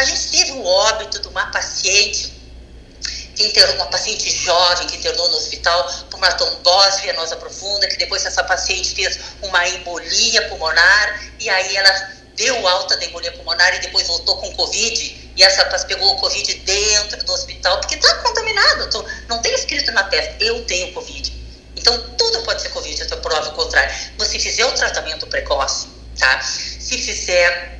[0.00, 2.32] A gente teve o óbito de uma paciente
[3.36, 7.98] que internou, uma paciente jovem que internou no hospital por uma trombose venosa profunda, que
[7.98, 13.74] depois essa paciente fez uma embolia pulmonar e aí ela deu alta da embolia pulmonar
[13.74, 18.14] e depois voltou com Covid e essa pegou o Covid dentro do hospital, porque está
[18.22, 21.30] contaminado, tô, não tem escrito na testa, eu tenho Covid.
[21.76, 23.94] Então, tudo pode ser Covid, eu prova o contrário.
[24.18, 26.40] Se fizer o tratamento precoce, tá?
[26.40, 27.79] Se fizer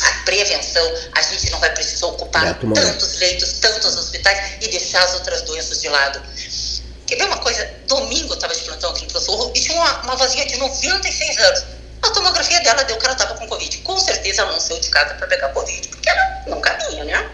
[0.00, 5.02] a prevenção, a gente não vai precisar ocupar é, tantos leitos, tantos hospitais e deixar
[5.02, 6.22] as outras doenças de lado.
[7.06, 7.68] Quer ver uma coisa?
[7.86, 11.38] Domingo eu estava de plantão aqui no Professor e tinha uma, uma vozinha de 96
[11.38, 11.64] anos.
[12.02, 13.78] A tomografia dela deu que ela estava com Covid.
[13.78, 17.30] Com certeza ela não saiu de casa para pegar Covid, porque ela não caminha, né?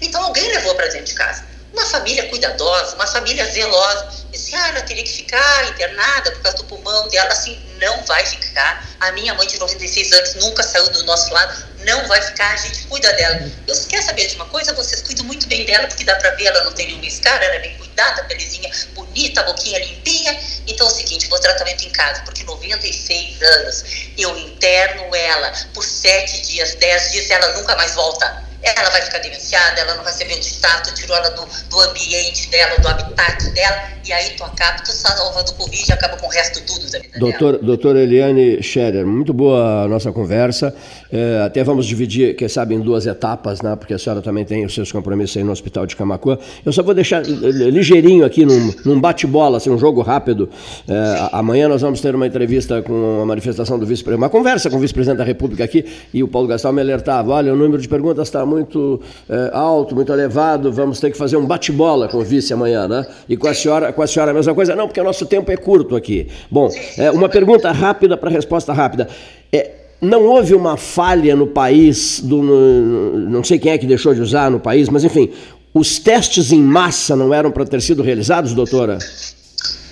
[0.00, 1.44] Então alguém levou para dentro de casa.
[1.72, 4.08] Uma família cuidadosa, uma família zelosa.
[4.30, 7.30] Disse, ah, ela teria que ficar internada por causa do pulmão dela.
[7.30, 8.86] Assim, não vai ficar.
[9.00, 12.56] A minha mãe de 96 anos nunca saiu do nosso lado, não vai ficar, a
[12.56, 13.50] gente cuida dela.
[13.66, 14.72] Eu quer saber de uma coisa?
[14.74, 17.54] Vocês cuidam muito bem dela, porque dá para ver, ela não tem nenhuma escara, ela
[17.54, 20.40] é bem cuidada, belezinha, bonita, boquinha limpinha.
[20.66, 23.84] Então é o seguinte, vou tratamento em casa, porque 96 anos,
[24.16, 29.18] eu interno ela por 7 dias, 10 dias, ela nunca mais volta ela vai ficar
[29.18, 33.50] denunciada, ela não vai receber um status, tirou ela do, do ambiente dela, do habitat
[33.50, 36.90] dela, e aí tu acaba, tu salva do Covid e acaba com o resto tudo
[36.90, 37.64] da vida Doutor, dela.
[37.64, 40.74] Doutora Eliane Scherer, muito boa a nossa conversa.
[41.10, 43.74] É, até vamos dividir, quem sabe, em duas etapas, né?
[43.76, 46.38] Porque a senhora também tem os seus compromissos aí no Hospital de Camacuã.
[46.64, 50.48] Eu só vou deixar ligeirinho aqui num, num bate-bola, assim, um jogo rápido.
[50.86, 54.76] É, amanhã nós vamos ter uma entrevista com a manifestação do vice-presidente, uma conversa com
[54.76, 57.88] o vice-presidente da República aqui, e o Paulo Gastal me alertava: olha, o número de
[57.88, 62.24] perguntas está muito é, alto, muito elevado, vamos ter que fazer um bate-bola com o
[62.24, 63.06] vice amanhã, né?
[63.28, 64.76] E com a senhora, com a senhora a mesma coisa?
[64.76, 66.28] Não, porque o nosso tempo é curto aqui.
[66.50, 66.68] Bom,
[66.98, 69.08] é, uma pergunta rápida para resposta rápida.
[69.52, 74.14] É, não houve uma falha no país, do, no, não sei quem é que deixou
[74.14, 75.32] de usar no país, mas enfim,
[75.74, 78.98] os testes em massa não eram para ter sido realizados, doutora?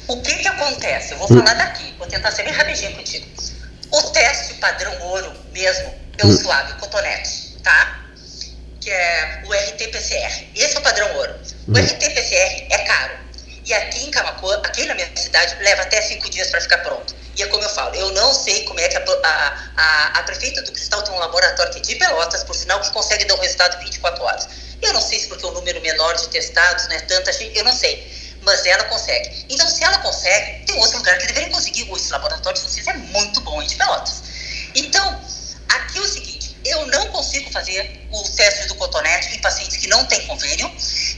[0.09, 1.13] O que que acontece?
[1.13, 1.59] Eu vou falar hum.
[1.59, 3.27] daqui, vou tentar ser bem rapidinho contigo.
[3.93, 6.37] O teste padrão ouro mesmo é o hum.
[6.37, 8.01] suave cotonete, tá?
[8.81, 10.47] Que é o RT-PCR.
[10.55, 11.35] Esse é o padrão ouro.
[11.67, 11.75] O hum.
[11.75, 13.26] RT-PCR é caro.
[13.67, 17.13] E aqui em Camacuã, aqui na minha cidade, leva até cinco dias para ficar pronto.
[17.35, 20.23] E é como eu falo, eu não sei como é que a, a, a, a
[20.23, 23.35] prefeita do Cristal tem um laboratório que é de Pelotas, por sinal, que consegue dar
[23.35, 24.49] um resultado em 24 horas.
[24.81, 27.73] Eu não sei se porque o número menor de testados, né, tanta gente, eu não
[27.73, 28.09] sei.
[28.43, 29.45] Mas ela consegue.
[29.49, 31.91] Então, se ela consegue, tem outro lugar que deveria conseguir.
[31.93, 34.23] Esse laboratório de vocês é muito bom de Pelotas.
[34.77, 35.21] Então,
[35.69, 39.89] aqui é o seguinte, eu não consigo fazer o teste do cotonete em pacientes que
[39.89, 40.73] não têm convênio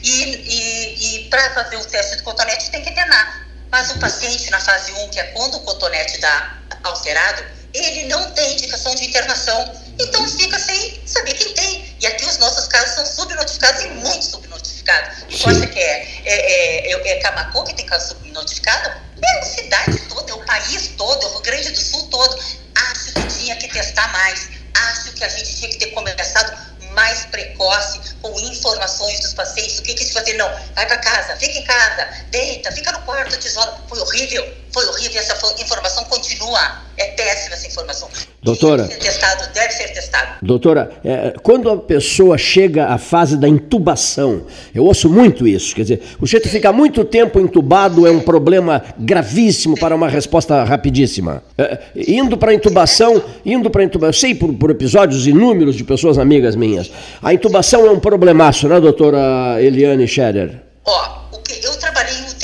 [0.09, 3.47] e, e, e para fazer o teste do cotonete tem que internar.
[3.71, 7.45] Mas o paciente na fase 1, que é quando o cotonete dá alterado,
[7.75, 9.73] ele não tem indicação de internação.
[9.99, 11.97] Então fica sem saber quem tem.
[12.01, 15.25] E aqui os nossos casos são subnotificados e muito subnotificados.
[15.29, 18.89] Tu acha que é, é, é, é Camacô que tem caso subnotificado?
[19.23, 22.39] É a cidade toda, é o país todo, é o Rio Grande do Sul todo.
[22.75, 24.49] Acho que tinha que testar mais.
[24.75, 26.57] Acho que a gente tinha que ter começado
[26.99, 30.33] mais precoce, com informações dos pacientes, o que que se fazer.
[30.33, 33.73] Não, vai para casa, fica em casa, deita, fica no quarto, tesoura.
[33.89, 36.89] Foi horrível, foi horrível, essa informação continua.
[36.97, 38.09] É péssima essa informação.
[38.43, 38.83] Doutora.
[38.85, 40.29] Deve ser testado, deve ser testado.
[40.43, 45.83] Doutora, é, quando a pessoa chega à fase da intubação, eu ouço muito isso, quer
[45.83, 50.65] dizer, o jeito de ficar muito tempo entubado é um problema gravíssimo para uma resposta
[50.65, 51.43] rapidíssima.
[51.57, 55.85] É, indo para a intubação, indo para intubação, eu sei por, por episódios inúmeros de
[55.85, 56.91] pessoas amigas minhas,
[57.23, 60.63] a intubação é um problemaço, né, doutora Eliane Scherer?
[60.85, 61.19] Ó,
[61.63, 62.38] eu trabalhei em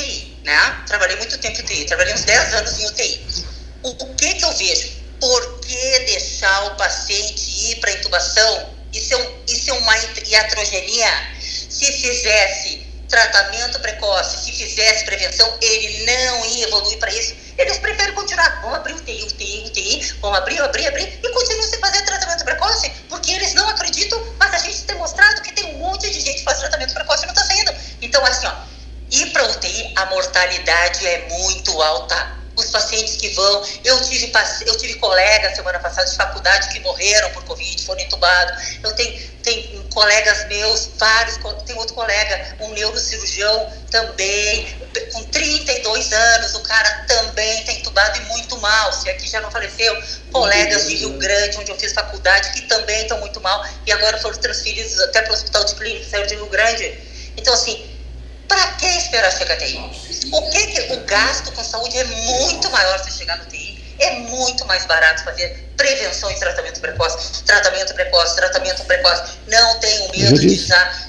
[0.45, 0.83] né?
[0.85, 3.25] Trabalhei muito tempo em UTI, trabalhei uns 10 anos em UTI.
[3.83, 4.89] O, o que que eu vejo?
[5.19, 8.75] Por que deixar o paciente ir para intubação?
[8.93, 11.09] Isso é, um, isso é uma iatrogenia.
[11.41, 17.35] Se fizesse tratamento precoce, se fizesse prevenção, ele não ia evoluir para isso.
[17.57, 18.61] Eles preferem continuar.
[18.61, 22.89] Vamos abrir UTI, UTI, UTI, vamos abrir, abrir, abrir, e continuam sem fazer tratamento precoce,
[23.09, 26.37] porque eles não acreditam, mas a gente tem mostrado que tem um monte de gente
[26.37, 27.73] que faz tratamento precoce e não está saindo.
[28.01, 28.53] Então, assim, ó,
[29.21, 33.63] ir para UTI, a mortalidade é muito alta os pacientes que vão.
[33.83, 34.31] Eu tive,
[34.65, 38.77] eu tive colegas semana passada de faculdade que morreram por Covid, foram entubados.
[38.83, 44.67] Eu tenho, tenho colegas meus, vários, tem outro colega, um neurocirurgião também,
[45.13, 48.93] com 32 anos, o cara também está entubado e muito mal.
[48.93, 49.95] Se aqui já não faleceu,
[50.31, 54.17] colegas de Rio Grande, onde eu fiz faculdade, que também estão muito mal e agora
[54.19, 57.15] foram transferidos até para o hospital de clínica, saiu de Rio Grande.
[57.37, 57.94] Então, assim,
[58.47, 59.77] para que esperar chegar até aí?
[60.31, 63.83] O que, que o gasto com saúde é muito maior se chegar no TI?
[63.99, 67.43] É muito mais barato fazer prevenção e tratamento precoce.
[67.43, 69.37] Tratamento precoce, tratamento precoce.
[69.47, 71.04] Não tenho medo de usar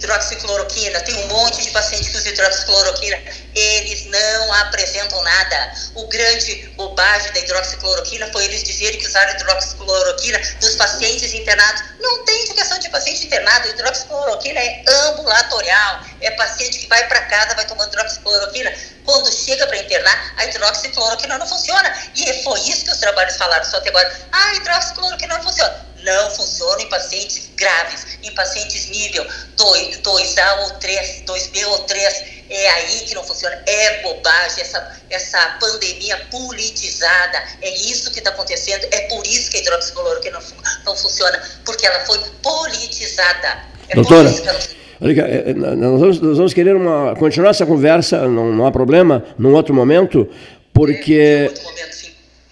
[0.00, 3.18] hidroxicloroquina, tem um monte de pacientes que usam hidroxicloroquina,
[3.54, 5.74] eles não apresentam nada.
[5.94, 11.82] O grande bobagem da hidroxicloroquina foi eles dizerem que usaram hidroxicloroquina dos pacientes internados.
[12.00, 17.54] Não tem indicação de paciente internado, hidroxicloroquina é ambulatorial, é paciente que vai para casa,
[17.54, 18.72] vai tomando hidroxicloroquina.
[19.04, 21.94] Quando chega para internar, a hidroxicloroquina não funciona.
[22.16, 24.20] E foi isso que os trabalhos falaram só até agora.
[24.32, 30.70] Ah, hidroxicloroquina não funciona não funciona em pacientes graves, em pacientes nível 2, 2A ou
[30.78, 32.40] 3, 2B ou 3.
[32.50, 33.62] É aí que não funciona.
[33.66, 37.42] É bobagem essa, essa pandemia politizada.
[37.62, 38.86] É isso que está acontecendo.
[38.90, 40.46] É por isso que a hidroxicloroquina não,
[40.86, 43.64] não funciona, porque ela foi politizada.
[43.88, 44.24] É Doutora.
[44.24, 48.28] por isso que ela é, é, nós vamos, nós vamos querer uma, continuar essa conversa,
[48.28, 50.28] não, não há problema, num outro momento,
[50.74, 51.14] porque.
[51.14, 52.10] É, outro momento, sim.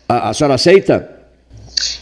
[0.08, 1.17] A, a senhora aceita?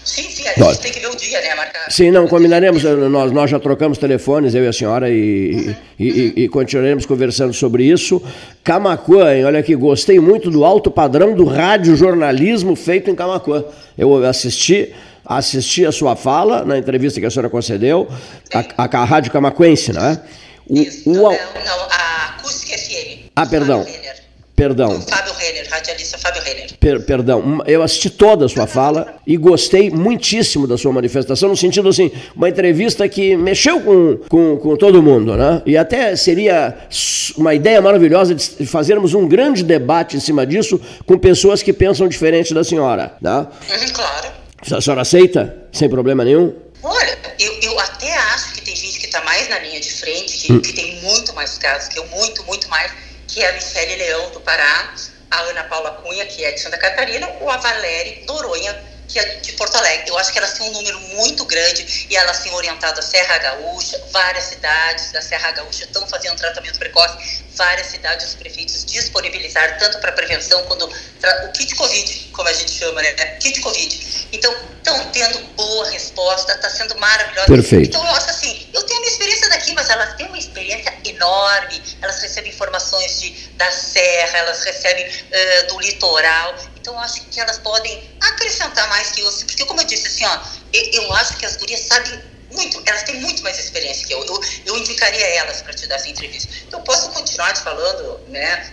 [0.04, 1.90] Sim, sim, a gente tem que ver o dia, né, marcar.
[1.90, 5.74] Sim, não, combinaremos, eh, nós, nós já trocamos telefones, eu e a senhora, e, uhum.
[5.98, 6.16] e, uhum.
[6.18, 8.22] e, e, continuaremos conversando sobre isso.
[8.64, 13.64] Camacuã, hein, olha aqui, gostei muito do alto padrão do rádio-jornalismo feito em Camacuã.
[13.98, 18.08] Eu assisti, assisti a sua fala na entrevista que a senhora concedeu,
[18.54, 20.22] a, a, a Rádio Camacuense, né?
[20.66, 23.30] O, Isso, o, não, não, a Acústica FM.
[23.36, 23.84] Ah, perdão.
[24.56, 25.02] Perdão.
[25.02, 26.78] Fábio Renner, radialista Fábio Renner.
[26.80, 31.56] Per, perdão, eu assisti toda a sua fala e gostei muitíssimo da sua manifestação, no
[31.56, 35.60] sentido assim, uma entrevista que mexeu com, com, com todo mundo, né?
[35.66, 36.74] E até seria
[37.36, 42.08] uma ideia maravilhosa de fazermos um grande debate em cima disso com pessoas que pensam
[42.08, 43.46] diferente da senhora, né?
[43.70, 44.28] Uhum, claro.
[44.72, 45.54] A senhora aceita?
[45.70, 46.54] Sem problema nenhum?
[46.82, 50.38] Olha, eu, eu até acho que tem gente que está mais na linha de frente,
[50.38, 50.60] que, hum.
[50.60, 52.90] que tem muito mais casos que eu, muito, muito mais
[53.36, 54.94] que é a Michele Leão, do Pará,
[55.30, 59.24] a Ana Paula Cunha, que é de Santa Catarina, ou a Valéria Noronha, que é
[59.40, 60.08] de Porto Alegre.
[60.08, 63.36] Eu acho que elas têm um número muito grande e elas têm orientado a Serra
[63.36, 69.76] Gaúcha, várias cidades da Serra Gaúcha estão fazendo tratamento precoce, várias cidades os prefeitos disponibilizaram
[69.76, 73.12] tanto para prevenção quanto o kit Covid, como a gente chama, né?
[73.38, 74.28] Kit Covid.
[74.32, 77.48] Então, estão tendo boa resposta, está sendo maravilhosa.
[77.48, 77.88] Perfeito.
[77.88, 80.90] Então, eu acho assim, eu tenho a minha experiência daqui, mas elas têm uma experiência
[81.10, 86.54] enorme, elas recebem informações de, da serra, elas recebem uh, do litoral,
[86.86, 90.40] então, acho que elas podem acrescentar mais que eu, porque como eu disse assim, ó,
[90.72, 94.24] eu, eu acho que as gurias sabem muito, elas têm muito mais experiência que eu.
[94.24, 96.48] Eu, eu indicaria elas para te dar essa entrevista.
[96.68, 98.72] Então, eu posso continuar te falando, né?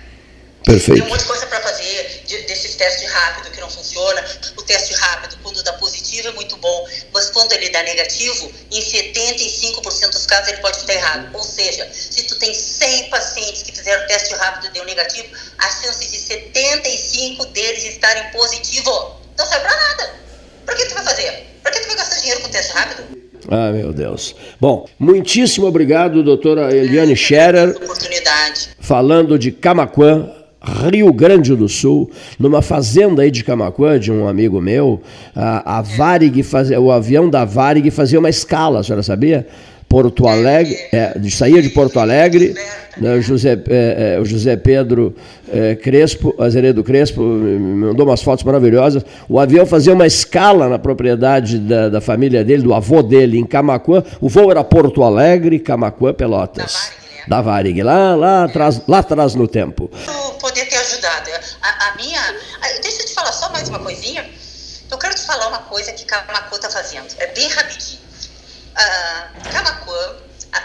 [0.66, 1.00] Perfeito.
[1.00, 4.24] Tem um monte de coisa para fazer de, desses testes rápidos que não funciona.
[4.58, 8.82] O teste rápido, quando dá positivo, é muito bom, mas quando ele dá negativo, em
[8.82, 11.30] 75% dos casos ele pode estar errado.
[11.34, 15.70] Ou seja, se tu tem 100 pacientes que fizeram teste rápido e deu negativo, a
[15.70, 20.14] chance de 75 deles estarem positivo não serve para nada.
[20.66, 21.46] Para que tu vai fazer?
[21.62, 23.04] Para que tu vai gastar dinheiro com teste rápido?
[23.52, 24.34] Ah, meu Deus.
[24.60, 27.76] Bom, muitíssimo obrigado, doutora Eliane Scherer.
[28.80, 34.62] Falando de Camaquã, Rio Grande do Sul, numa fazenda aí de Camacuã, de um amigo
[34.62, 35.02] meu,
[35.36, 39.46] a, a Varig fazia, o avião da Varig fazia uma escala, a senhora sabia?
[39.94, 42.56] Porto Alegre, é, saía de Porto Alegre,
[42.98, 45.14] né, o, José, é, é, o José Pedro
[45.52, 49.06] é, Crespo, Azeredo Crespo, me mandou umas fotos maravilhosas.
[49.30, 53.46] O avião fazia uma escala na propriedade da, da família dele, do avô dele, em
[53.46, 54.04] Camacuã.
[54.20, 57.03] O voo era Porto Alegre, Camacuã, Pelotas.
[57.28, 59.90] Da Varig, lá, lá, atrás, lá atrás no tempo.
[60.40, 61.30] Poder ter ajudado.
[61.62, 62.20] A, a minha.
[62.20, 64.30] A, deixa eu te falar só mais uma coisinha.
[64.92, 67.08] Eu quero te falar uma coisa que Camacuã está fazendo.
[67.18, 68.02] É bem rapidinho.
[68.74, 70.16] Uh, Camacuã,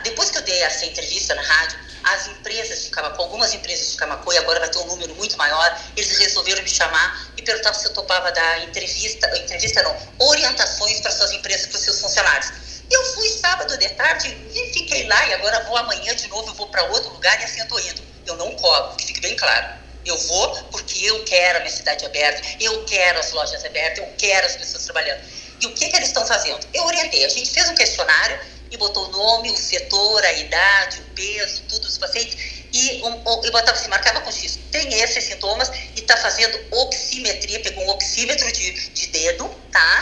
[0.02, 3.96] depois que eu dei essa entrevista na rádio, as empresas de Camacuã, algumas empresas de
[3.96, 7.74] Camacuã, e agora vai ter um número muito maior, eles resolveram me chamar e perguntar
[7.74, 12.52] se eu topava dar entrevista, entrevista não, orientações para suas empresas, para os seus funcionários.
[12.90, 16.54] Eu fui sábado de tarde e fiquei lá, e agora vou amanhã de novo, eu
[16.54, 18.02] vou para outro lugar e assim eu estou indo.
[18.26, 19.66] Eu não cobro, que fique bem claro.
[20.04, 24.14] Eu vou porque eu quero a minha cidade aberta, eu quero as lojas abertas, eu
[24.16, 25.20] quero as pessoas trabalhando.
[25.60, 26.66] E o que, que eles estão fazendo?
[26.72, 28.38] Eu orientei, a gente fez um questionário
[28.70, 32.36] e botou o nome, o setor, a idade, o peso, tudo dos pacientes,
[32.72, 37.84] e um, botava assim, marcava com X, tem esses sintomas e está fazendo oximetria, pegou
[37.84, 39.97] um oxímetro de, de dedo, tá?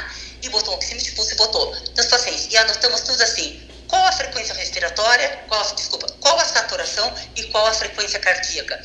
[0.91, 2.49] E botou um oxímetro de pulso e botou nos pacientes.
[2.51, 7.66] E anotamos tudo assim, qual a frequência respiratória, qual, desculpa, qual a saturação e qual
[7.66, 8.80] a frequência cardíaca.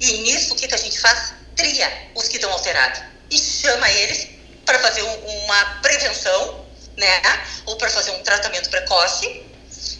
[0.00, 1.34] E nisso, o que, que a gente faz?
[1.56, 3.00] Tria os que estão alterados
[3.30, 4.28] e chama eles
[4.66, 6.66] para fazer um, uma prevenção,
[6.96, 7.22] né?
[7.66, 9.42] Ou para fazer um tratamento precoce.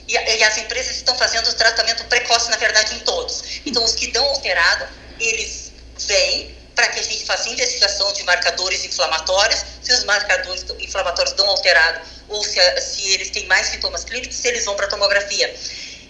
[0.06, 3.42] E, e, as empresas estão fazendo tratamento precoce, na verdade, em todos.
[3.64, 4.86] Então, os que dão alterado,
[5.18, 5.72] eles
[6.06, 11.48] vêm para que a gente faça investigação de marcadores inflamatórios, se os marcadores inflamatórios dão
[11.48, 15.54] alterado ou se, se eles têm mais sintomas clínicos, se eles vão para tomografia.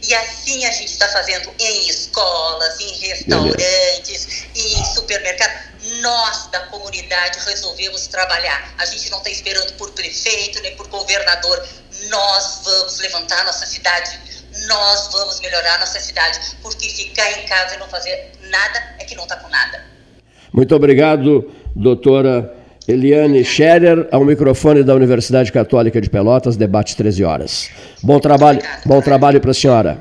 [0.06, 5.74] E assim a gente está fazendo em escolas, em restaurantes, em supermercados.
[6.00, 8.74] Nós, da comunidade, resolvemos trabalhar.
[8.78, 11.66] A gente não está esperando por prefeito nem por governador.
[12.08, 14.18] Nós vamos levantar nossa cidade.
[14.66, 16.56] Nós vamos melhorar nossa cidade.
[16.62, 19.93] Porque ficar em casa e não fazer nada é que não está com nada.
[20.54, 22.54] Muito obrigado, doutora
[22.86, 27.70] Eliane Scherer, ao microfone da Universidade Católica de Pelotas, debate 13 horas.
[28.00, 29.98] Bom trabalho, bom trabalho para a senhora.